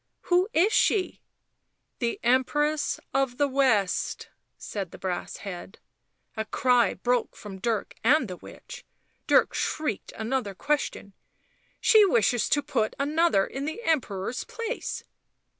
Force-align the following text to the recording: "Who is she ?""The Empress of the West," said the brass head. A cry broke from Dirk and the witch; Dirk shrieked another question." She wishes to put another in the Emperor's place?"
"Who 0.31 0.49
is 0.51 0.73
she 0.73 1.21
?""The 1.99 2.19
Empress 2.23 2.99
of 3.13 3.37
the 3.37 3.47
West," 3.47 4.29
said 4.57 4.89
the 4.89 4.97
brass 4.97 5.37
head. 5.37 5.77
A 6.35 6.45
cry 6.45 6.95
broke 6.95 7.35
from 7.35 7.59
Dirk 7.59 7.93
and 8.03 8.27
the 8.27 8.37
witch; 8.37 8.83
Dirk 9.27 9.53
shrieked 9.53 10.11
another 10.13 10.55
question." 10.55 11.13
She 11.79 12.03
wishes 12.03 12.49
to 12.49 12.63
put 12.63 12.95
another 12.97 13.45
in 13.45 13.65
the 13.65 13.83
Emperor's 13.83 14.43
place?" 14.43 15.03